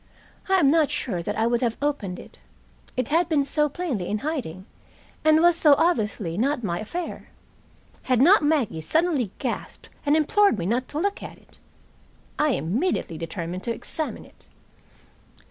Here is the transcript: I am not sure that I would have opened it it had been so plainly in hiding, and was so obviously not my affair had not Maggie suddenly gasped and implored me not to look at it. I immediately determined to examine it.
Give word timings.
I 0.49 0.55
am 0.55 0.71
not 0.71 0.89
sure 0.89 1.21
that 1.21 1.37
I 1.37 1.45
would 1.45 1.61
have 1.61 1.77
opened 1.79 2.17
it 2.17 2.39
it 2.97 3.09
had 3.09 3.29
been 3.29 3.45
so 3.45 3.69
plainly 3.69 4.07
in 4.07 4.17
hiding, 4.25 4.65
and 5.23 5.43
was 5.43 5.55
so 5.57 5.75
obviously 5.77 6.39
not 6.39 6.63
my 6.63 6.79
affair 6.79 7.29
had 8.01 8.19
not 8.19 8.41
Maggie 8.41 8.81
suddenly 8.81 9.29
gasped 9.37 9.89
and 10.03 10.17
implored 10.17 10.57
me 10.57 10.65
not 10.65 10.87
to 10.87 10.99
look 10.99 11.21
at 11.21 11.37
it. 11.37 11.59
I 12.39 12.53
immediately 12.53 13.19
determined 13.19 13.61
to 13.65 13.73
examine 13.73 14.25
it. 14.25 14.47